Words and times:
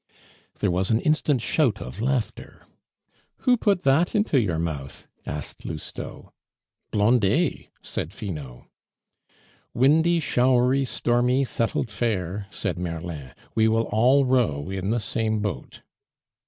There 0.57 0.71
was 0.71 0.89
an 0.89 0.99
instant 0.99 1.43
shout 1.43 1.79
of 1.79 2.01
laughter. 2.01 2.65
"Who 3.41 3.55
put 3.55 3.83
that 3.83 4.15
into 4.15 4.41
your 4.41 4.57
mouth?" 4.57 5.07
asked 5.27 5.63
Lousteau. 5.63 6.33
"Blondet!" 6.89 7.67
said 7.83 8.11
Finot. 8.11 8.63
"Windy, 9.75 10.19
showery, 10.19 10.85
stormy, 10.85 11.43
settled 11.43 11.91
fair," 11.91 12.47
said 12.49 12.79
Merlin; 12.79 13.35
"we 13.53 13.67
will 13.67 13.85
all 13.89 14.25
row 14.25 14.71
in 14.71 14.89
the 14.89 14.99
same 14.99 15.37
boat." 15.39 15.83